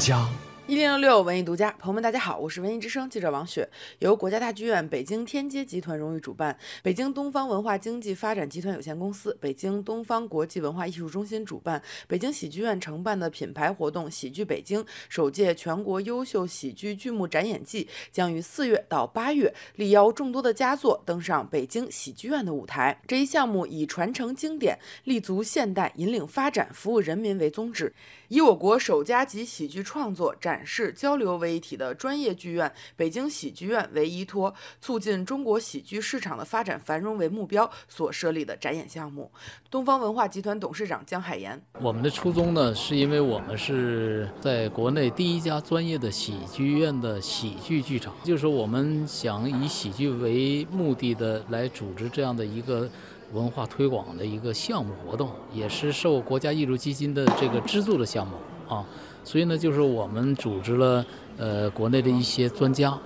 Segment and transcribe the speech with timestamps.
[0.00, 0.49] 家。
[0.70, 3.68] 一零六六文艺独家，朋友们，大家好，我是文艺之声记者王雪。
[3.98, 23.02] 由国家大剧院北京天街集团荣誉主办，北京东方文化经济发展集团有限公司、北京东方国际文化艺术中心主办，北京喜剧院承办的品牌活动“喜剧北京”首届全国优秀喜剧剧目展演季，将于四月到八月力邀众多的佳作登上北京喜剧院的舞台。
[23.08, 27.92] 这一项目以传承经典、立足现代、引领发展、服务人民为宗旨，
[28.28, 30.59] 以我国首家集喜剧创作展。
[30.60, 39.32] 展示交流为一体的专业剧院——北京喜剧院为依托，促进中国喜剧市场的发展繁荣为目标所设立的展演项目。
[39.70, 52.86] 东方文化集团董事长江海岩：我们的初衷呢，是因为我们是在国内第一家专业的喜剧院的喜剧剧场，就是我们想以喜剧为目的的来组织这样的一个
[53.32, 58.36] 文化推广的一个项目活动，也是受国家艺术基金的这个资助的项目
[58.68, 58.84] 啊。
[59.22, 61.04] 所以呢，就是我们组织了
[61.36, 62.98] 呃国内的一些专家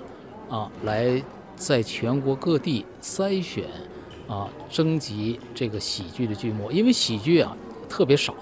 [0.48, 1.22] 啊，来
[1.56, 3.64] 在全国各地筛选
[4.26, 7.54] 啊征集这个喜剧的剧目，因为喜剧啊
[7.88, 8.34] 特别少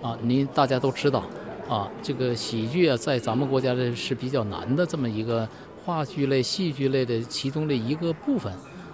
[0.00, 1.24] 啊，您大家都知道
[1.68, 5.46] 啊，这个喜剧啊在咱们国家的是比较难的这么一个
[5.84, 8.52] 话剧类、戏剧类的其中的一个部分，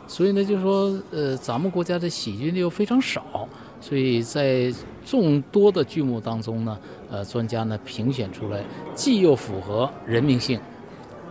[0.08, 3.48] 所以呢，就是说呃咱们国家的喜剧呢又非常少。
[3.80, 4.72] 所以在
[5.04, 6.78] 众多的剧目当中呢，
[7.10, 8.60] 呃，专家呢评选出来，
[8.94, 10.58] 既又符合人民性，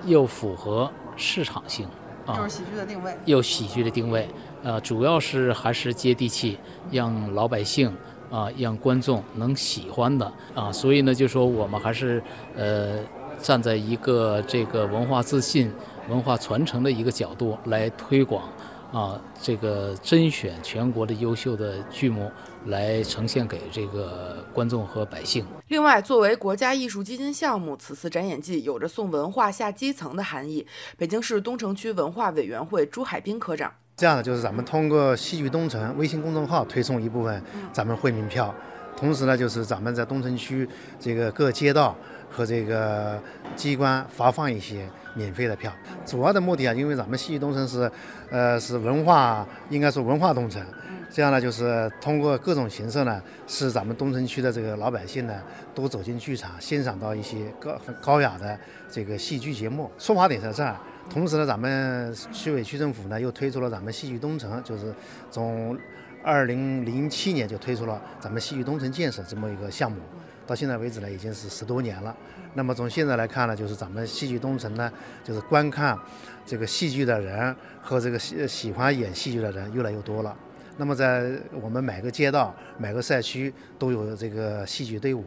[0.05, 1.85] 又符合市场性，
[2.25, 4.27] 啊，就是喜剧的定位，又喜剧的定位，
[4.63, 6.57] 呃，主要是还是接地气，
[6.91, 7.91] 让老百姓
[8.31, 12.23] 啊，让观众能喜欢的啊，所以呢，就说我们还是
[12.55, 12.99] 呃，
[13.41, 15.69] 站在一个这个文化自信、
[16.07, 18.43] 文化传承的一个角度来推广。
[18.91, 22.31] 啊，这个甄选全国的优秀的剧目
[22.67, 25.45] 来呈现给这个观众和百姓。
[25.67, 30.65] 另外，作为国家艺术基金项目，此次展演季有着送文化下基层的含义。
[30.97, 37.43] 北京市东城区文化委员会朱海滨科长：这样的就是咱们通过戏剧东城微信公众号推送一部分
[37.73, 38.53] 咱们惠民票，
[38.97, 40.67] 同时呢，就是咱们在东城区
[40.99, 41.95] 这个各街道。
[42.27, 43.17] 和这个
[43.55, 45.71] 机关发放一些免费的票，
[46.05, 47.89] 主要的目的啊，因为咱们戏剧东城是，
[48.29, 50.61] 呃，是文化，应该说文化东城，
[51.09, 55.33] 这样呢，就是通过各种形式呢，使咱们东城区的这个老百姓呢，
[55.73, 58.59] 都走进剧场，欣赏到一些高高雅的
[58.91, 59.89] 这个戏剧节目。
[59.97, 60.75] 出发点在这儿，
[61.09, 64.93] 同时呢，咱们区委区政府呢，又推出了咱们戏剧东城，就是
[65.31, 65.77] 从
[66.25, 69.99] 二零零七年就推出了咱们戏剧东城建设这么一个项目。
[70.47, 72.15] 到现在为止呢，已经是十多年了。
[72.55, 74.91] 那么从现在来看呢，就是咱们戏剧东城呢，
[75.23, 75.97] 就是观看
[76.43, 80.35] 这个戏剧的人和这个喜喜欢演戏剧的人越来越多了。
[80.77, 81.31] 那么在
[81.61, 85.23] 我们每个街道、每个赛区都有这个戏剧队伍，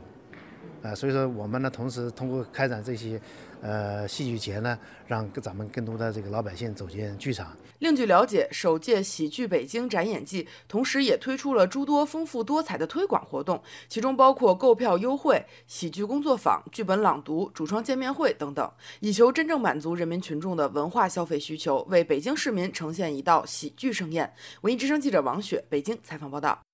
[0.83, 3.21] 啊，所以说我们呢，同时通过开展这些。
[3.61, 7.57] 呃，戏剧节呢，让咱们更多的这个老百姓走进剧场。
[7.81, 24.33] 另据了解，首届喜剧北京展演季同时也推出了诸多丰富多彩的推广活动，其中包括购票优惠、喜剧工作坊、剧本朗读、主创见面会等等，以求真正满足人民群众的文化消费需求，为北京市民呈现一道喜剧盛宴。
[24.61, 26.68] 文艺之声记者王雪北京采访报道。